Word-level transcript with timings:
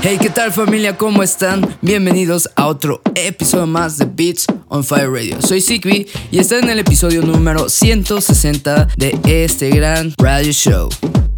Hey, 0.00 0.16
¿qué 0.18 0.30
tal 0.30 0.52
familia? 0.52 0.96
¿Cómo 0.96 1.22
están? 1.22 1.76
Bienvenidos 1.82 2.48
a 2.56 2.66
otro 2.66 3.02
episodio 3.14 3.66
más 3.66 3.98
de 3.98 4.06
Beats 4.06 4.46
on 4.68 4.82
Fire 4.82 5.10
Radio. 5.10 5.42
Soy 5.42 5.60
Sigby 5.60 6.06
y 6.30 6.38
está 6.38 6.58
en 6.58 6.70
el 6.70 6.78
episodio 6.78 7.20
número 7.20 7.68
160 7.68 8.88
de 8.96 9.18
este 9.24 9.68
gran 9.68 10.14
radio 10.16 10.52
show. 10.52 10.88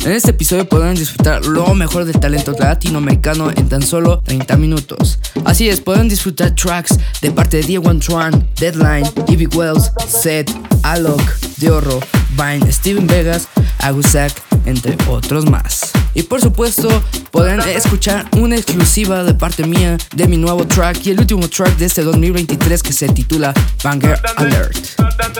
En 0.02 0.12
este 0.12 0.30
episodio 0.30 0.66
podrán 0.66 0.94
disfrutar 0.94 1.44
lo 1.44 1.74
mejor 1.74 2.06
del 2.06 2.18
talento 2.18 2.52
latinoamericano 2.58 3.50
en 3.50 3.68
tan 3.68 3.82
solo 3.82 4.22
30 4.22 4.56
minutos. 4.56 5.18
Así 5.44 5.68
es, 5.68 5.82
podrán 5.82 6.08
disfrutar 6.08 6.54
tracks 6.54 6.98
de 7.20 7.30
parte 7.30 7.58
de 7.58 7.64
Diego 7.64 7.90
Antwan, 7.90 8.48
Deadline, 8.58 9.06
Ivy 9.28 9.46
Wells, 9.54 9.92
Seth, 10.08 10.50
Alok, 10.84 11.20
Diorro, 11.58 12.00
Vine, 12.30 12.72
Steven 12.72 13.06
Vegas, 13.06 13.46
Agusak, 13.78 14.32
entre 14.66 14.96
otros 15.08 15.46
más. 15.46 15.90
Y 16.14 16.22
por 16.22 16.40
supuesto, 16.40 16.88
podrán 17.30 17.60
escuchar 17.68 18.26
una 18.36 18.56
exclusiva 18.56 19.22
de 19.22 19.34
parte 19.34 19.66
mía 19.66 19.96
de 20.14 20.26
mi 20.26 20.36
nuevo 20.36 20.66
track 20.66 21.06
y 21.06 21.10
el 21.10 21.20
último 21.20 21.48
track 21.48 21.76
de 21.76 21.86
este 21.86 22.02
2023 22.02 22.82
que 22.82 22.92
se 22.92 23.08
titula 23.08 23.54
Banger 23.82 24.20
Alert. 24.36 24.76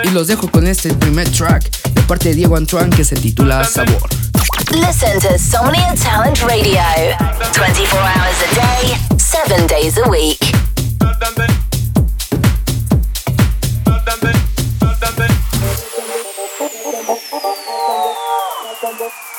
Y 0.05 0.11
los 0.11 0.29
dejo 0.29 0.49
con 0.51 0.67
este 0.67 0.95
primer 0.95 1.29
track 1.31 1.71
de 1.93 2.03
parte 2.03 2.31
de 2.31 2.35
Diego 2.37 2.57
Antoine 2.57 2.91
que 2.91 3.05
se 3.05 3.17
titula 3.17 3.65
Sabor. 3.65 4.09
Listen 4.73 5.19
to 5.21 5.37
Somnia 5.37 5.95
Talent 5.97 6.41
Radio 6.43 6.81
24 7.55 7.99
hours 7.99 8.43
a 8.43 8.55
day, 8.55 8.97
7 9.19 9.67
days 9.67 9.99
a 9.99 10.09
week. 10.09 10.39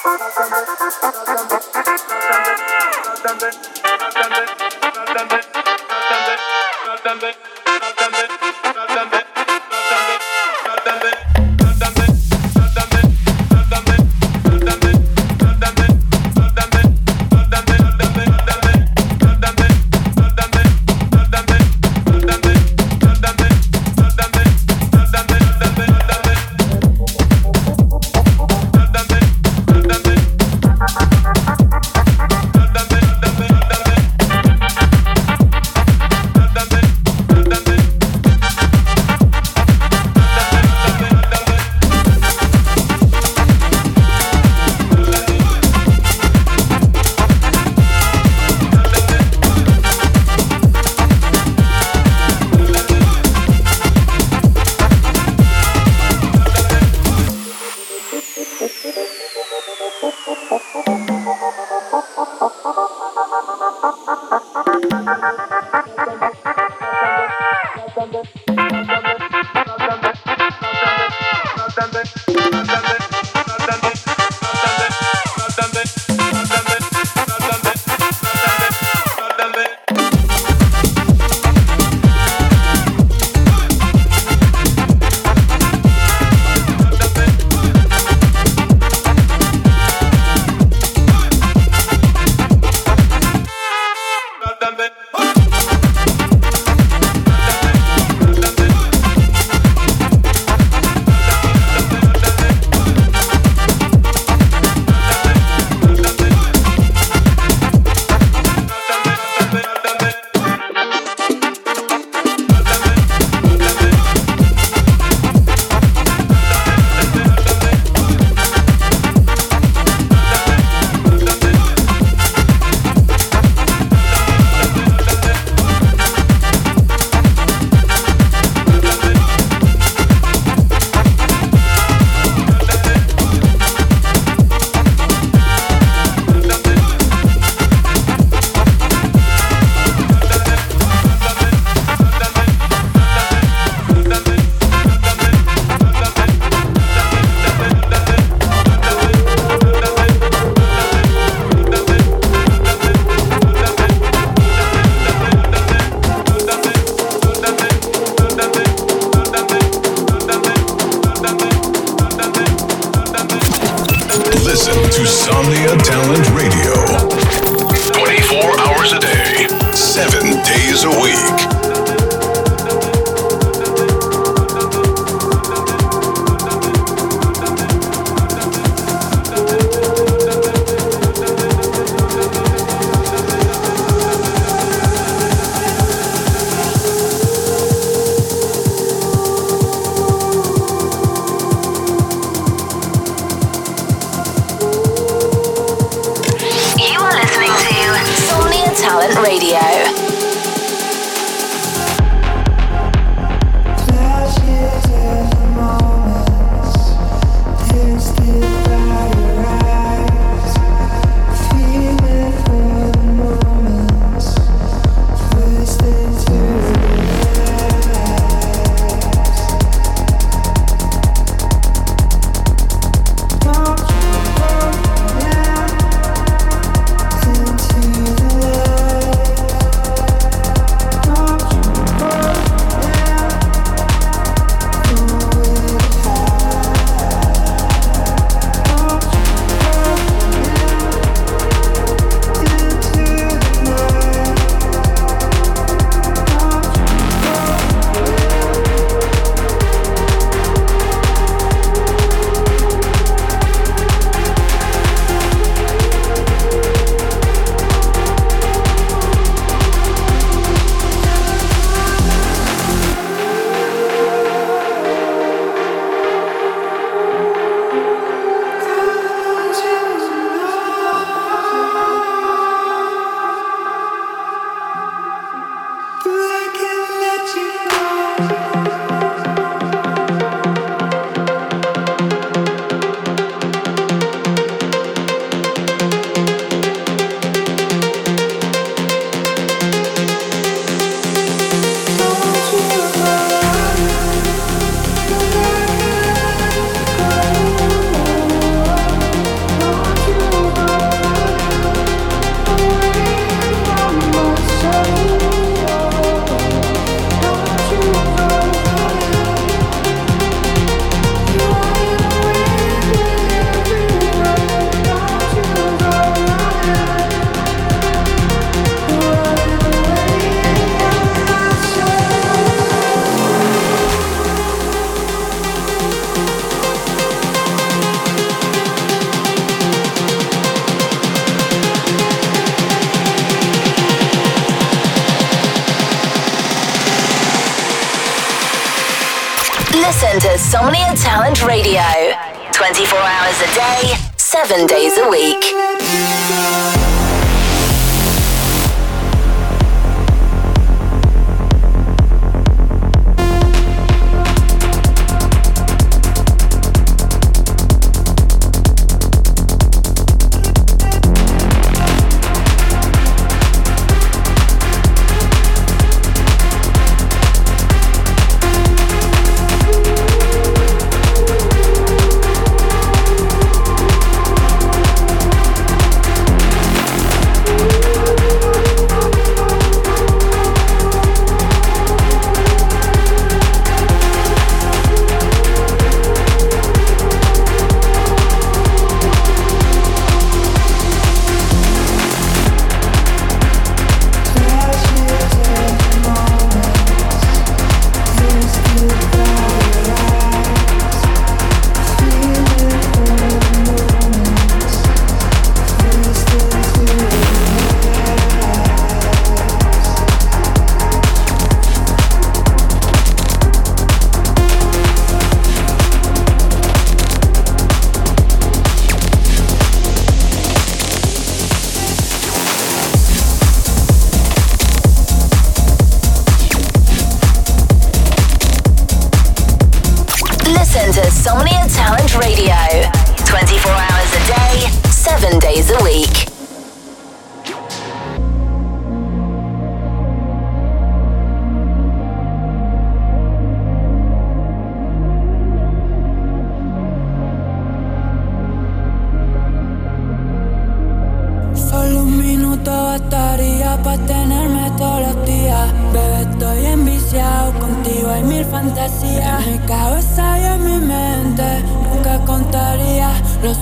Thank 0.04 0.22
you. 8.66 8.71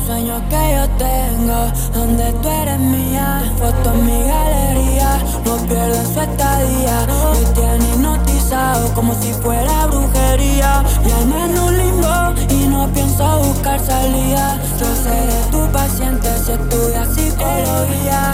sueños 0.09 0.41
que 0.49 0.75
yo 0.75 0.89
tengo, 0.97 1.71
donde 1.93 2.33
tú 2.41 2.49
eres 2.49 2.79
mía, 2.79 3.43
foto 3.59 3.93
en 3.93 4.05
mi 4.07 4.23
galería, 4.23 5.19
no 5.45 5.55
pierdes 5.67 6.07
su 6.07 6.19
estadía, 6.19 7.05
me 7.31 7.45
tiene 7.53 7.89
hipnotizado 7.93 8.91
como 8.95 9.13
si 9.21 9.31
fuera 9.33 9.85
brujería, 9.85 10.83
ya 11.07 11.45
en 11.45 11.59
un 11.59 11.77
limbo 11.77 12.17
y 12.49 12.67
no 12.67 12.87
pienso 12.91 13.39
buscar 13.39 13.79
salida, 13.79 14.59
yo 14.79 14.87
seré 15.03 15.39
tu 15.51 15.71
paciente 15.71 16.27
si 16.43 16.53
estudias 16.53 17.07
psicología, 17.13 18.33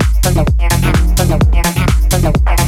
warehouse 1.51 2.33
warehouse. 2.47 2.62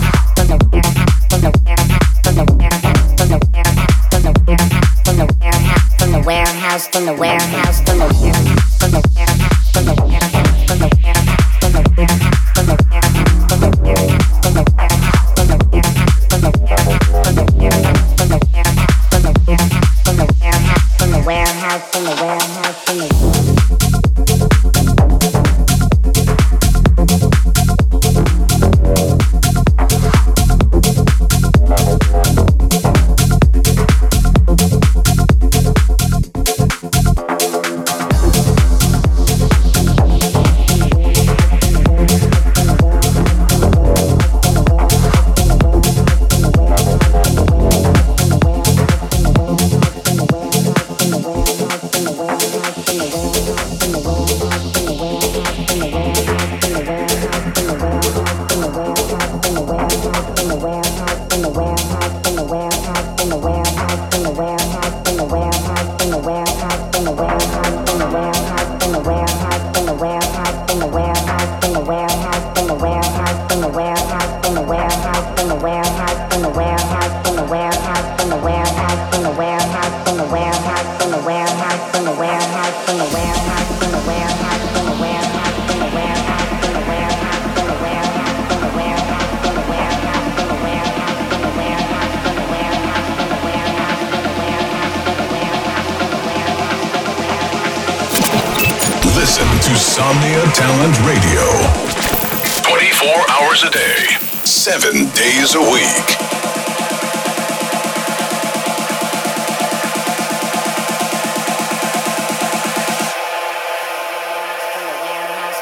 24 103.05 103.31
hours 103.33 103.63
a 103.65 103.71
day, 103.71 104.07
7 104.45 104.93
days 105.11 105.55
a 105.55 105.61
week. 105.61 106.09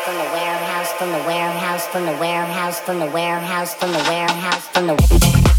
from 0.02 0.18
the 0.18 0.28
warehouse, 0.36 0.90
from 0.92 1.10
the 1.10 1.18
warehouse, 1.26 1.86
from 1.88 2.04
the 2.04 2.16
warehouse, 2.20 2.80
from 2.80 2.98
the 3.00 3.10
warehouse, 3.10 3.74
from 3.74 3.90
the 3.90 3.98
warehouse. 4.08 4.68
from 4.68 4.86
the 4.86 5.51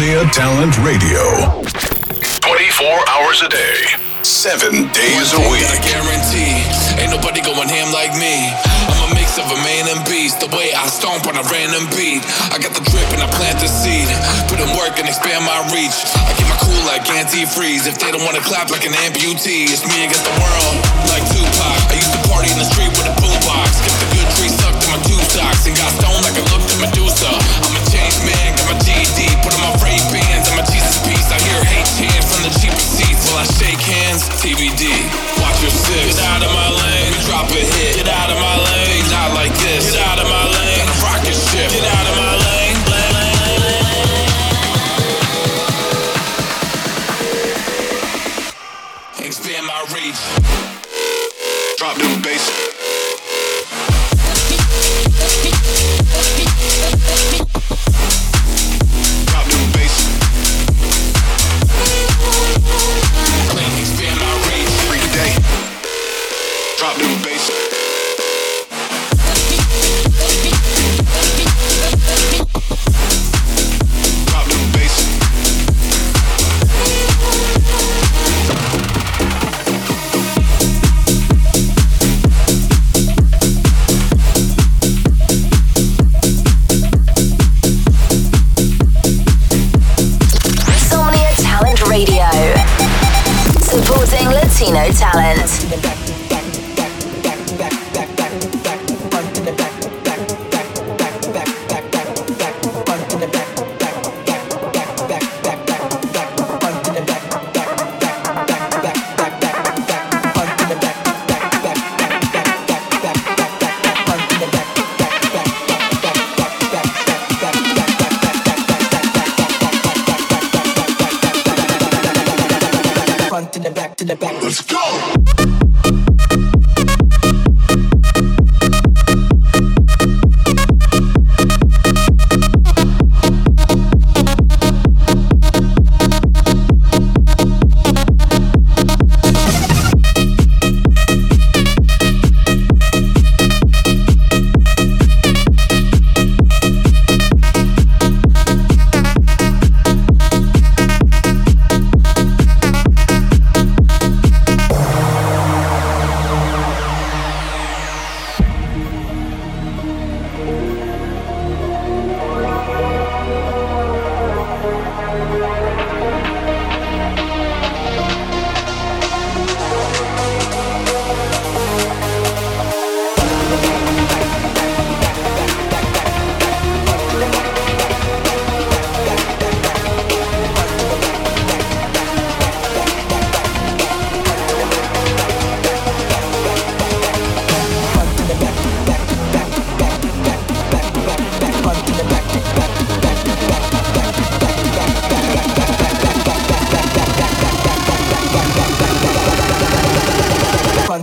to 0.00 0.06
Somnia 0.06 0.32
Talent 0.32 0.76
Radio. 0.80 1.60
24 2.40 2.88
hours 3.08 3.42
a 3.42 3.48
day, 3.48 3.84
7 4.22 4.88
days 4.92 5.32
a 5.36 5.40
week. 5.52 5.64
I 5.68 5.76
guarantee 5.84 6.56
ain't 7.00 7.12
nobody 7.12 7.40
going 7.44 7.68
ham 7.68 7.92
like 7.92 8.12
me. 8.16 8.48
I'm 8.88 9.12
a 9.12 9.14
mix 9.14 9.36
of 9.36 9.44
a 9.44 9.58
man 9.60 9.88
and 9.92 10.00
beast. 10.08 10.40
The 10.40 10.48
way 10.56 10.72
I 10.72 10.88
stomp 10.88 11.28
on 11.28 11.36
a 11.36 11.44
random 11.52 11.84
beat. 11.92 12.24
I 12.48 12.56
got 12.60 12.72
the 12.72 12.84
drip 12.88 13.08
and 13.12 13.20
I 13.20 13.28
plant 13.36 13.60
the 13.60 13.68
seed. 13.68 14.08
Put 14.48 14.60
in 14.60 14.72
work 14.76 14.96
and 14.96 15.04
expand 15.04 15.44
my 15.44 15.60
reach. 15.72 15.96
I 16.16 16.32
keep 16.32 16.48
my 16.48 16.56
cool 16.64 16.82
like 16.88 17.04
antifreeze. 17.04 17.84
If 17.84 18.00
they 18.00 18.08
don't 18.08 18.24
wanna 18.24 18.40
clap 18.40 18.72
like 18.72 18.88
an 18.88 18.96
amputee, 19.04 19.68
it's 19.68 19.84
me 19.84 20.08
against 20.08 20.24
the 20.24 20.36
world 20.40 20.76
like 21.12 21.24
Tupac. 21.28 21.76
I 21.92 21.94
used 22.00 22.12
to 22.16 22.20
party 22.28 22.48
in 22.48 22.58
the 22.60 22.68
street 22.72 22.92
with 22.96 23.04
a 23.04 23.14
boombox. 23.20 23.84
Kept 23.84 23.98
the 24.00 24.08
good 24.16 24.28
tree 24.40 24.52
sucked 24.52 24.80
in 24.80 24.88
my 24.96 25.00
tube 25.04 25.26
socks 25.28 25.68
and 25.68 25.76
got 25.76 25.92
stoned 26.00 26.09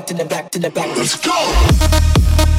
to 0.08 0.14
the 0.14 0.24
back 0.24 0.50
to 0.52 0.60
the 0.60 0.70
back. 0.70 0.88
Let's 0.96 1.18
go! 1.18 2.57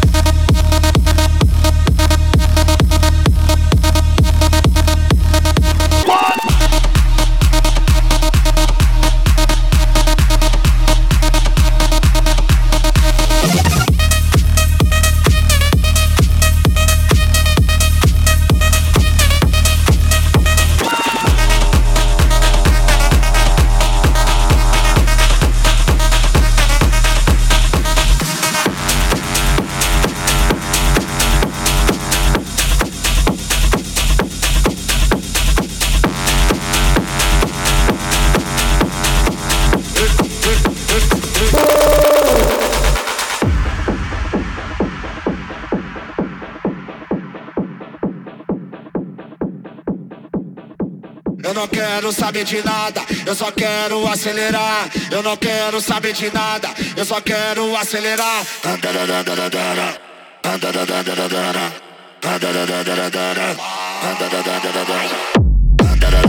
Não 51.68 51.84
quero 51.84 52.12
saber 52.12 52.44
de 52.44 52.62
nada, 52.64 53.02
eu 53.26 53.34
só 53.34 53.52
quero 53.52 54.06
acelerar. 54.08 54.88
Eu 55.10 55.22
não 55.22 55.36
quero 55.36 55.80
saber 55.80 56.14
de 56.14 56.32
nada, 56.32 56.68
eu 56.96 57.04
só 57.04 57.20
quero 57.20 57.76
acelerar. 57.76 58.42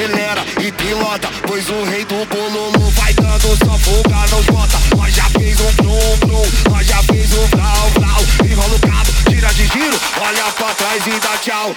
acelera 0.00 0.42
e 0.62 0.72
pilota, 0.72 1.28
pois 1.46 1.68
o 1.68 1.84
rei 1.84 2.04
do 2.06 2.24
bololo 2.24 2.90
vai 2.92 3.12
dando 3.12 3.56
só 3.58 3.78
fuga 3.78 4.16
nos 4.34 4.46
bota. 4.46 4.78
Nós 4.96 5.14
já 5.14 5.24
fez 5.24 5.60
um 5.60 5.72
brum 5.72 6.16
brum, 6.20 6.42
nós 6.70 6.86
já 6.86 7.02
fez 7.02 7.32
um 7.34 7.46
vral 7.48 7.90
vral, 7.90 8.20
enrola 8.48 8.74
o 8.74 8.80
cabo, 8.80 9.12
tira 9.28 9.48
de 9.52 9.66
giro, 9.66 10.00
olha 10.20 10.44
pra 10.52 10.74
trás 10.74 11.06
e 11.06 11.20
dá 11.20 11.36
tchau. 11.38 11.76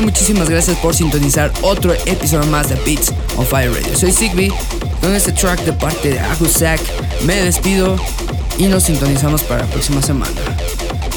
Muchísimas 0.00 0.48
gracias 0.48 0.78
por 0.78 0.94
sintonizar 0.94 1.52
otro 1.60 1.92
episodio 1.92 2.46
más 2.46 2.70
de 2.70 2.76
Beats 2.76 3.12
on 3.36 3.44
Fire 3.44 3.70
Radio. 3.72 3.94
Soy 3.94 4.10
Zigbee, 4.10 4.50
con 5.02 5.14
este 5.14 5.32
track 5.32 5.60
de 5.64 5.72
parte 5.74 6.12
de 6.12 6.18
Agusak. 6.18 6.80
Me 7.24 7.34
despido 7.34 7.96
y 8.56 8.68
nos 8.68 8.84
sintonizamos 8.84 9.42
para 9.42 9.64
la 9.64 9.66
próxima 9.70 10.00
semana. 10.00 10.40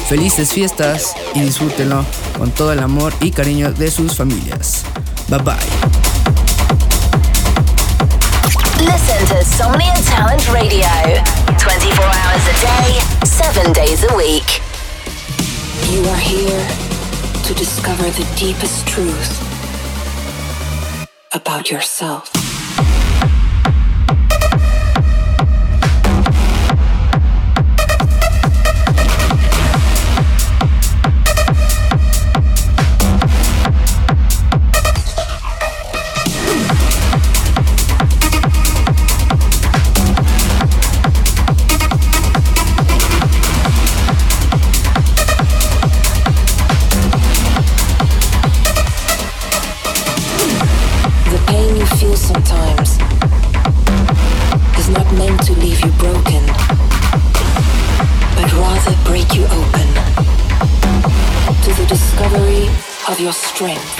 Felices 0.08 0.52
fiestas 0.52 1.14
y 1.34 1.40
disfrútenlo 1.40 2.04
con 2.36 2.50
todo 2.50 2.72
el 2.72 2.80
amor 2.80 3.14
y 3.22 3.30
cariño 3.30 3.72
de 3.72 3.90
sus 3.90 4.14
familias. 4.14 4.84
Bye 5.28 5.38
bye. 5.38 5.54
Listen 8.80 9.26
Talent 10.04 10.46
Radio 10.52 10.86
24 11.64 12.04
hours 12.04 12.46
a 12.46 12.54
day, 12.60 13.00
7 13.24 13.72
days 13.72 14.04
a 14.04 14.14
week. 14.14 14.60
You 15.90 16.06
are 16.10 16.20
here 16.20 16.85
to 17.46 17.54
discover 17.54 18.02
the 18.02 18.28
deepest 18.34 18.88
truth 18.88 19.40
about 21.32 21.70
yourself. 21.70 22.45
strength. 63.56 63.96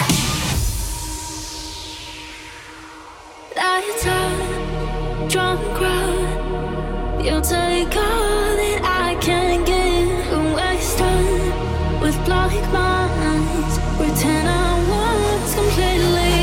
Lights 3.55 4.05
out, 4.05 5.29
drunk 5.31 5.61
crowd. 5.77 7.25
You 7.25 7.41
take 7.41 7.95
all 7.95 8.55
that 8.61 8.81
I 8.83 9.17
can 9.19 9.65
give 9.65 10.31
and 10.37 10.53
waste 10.53 10.99
time 10.99 11.99
with 12.01 12.17
blank 12.25 12.71
minds. 12.71 13.79
Pretend 13.97 14.47
I 14.47 14.73
was 14.91 15.55
completely. 15.55 16.37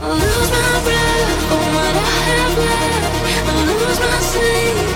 I 0.00 0.08
lose 0.24 0.50
my 0.56 0.72
breath 0.86 1.52
oh 1.52 1.58
on 1.58 1.68
what 1.76 1.96
I 1.96 2.16
have 2.30 2.56
left. 2.64 3.48
I 3.48 3.56
lose 3.68 4.00
my 4.00 4.18
sleep. 4.32 4.93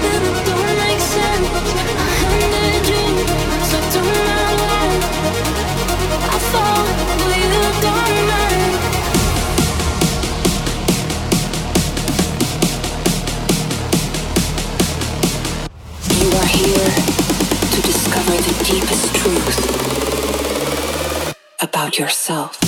Yourself. 21.98 22.67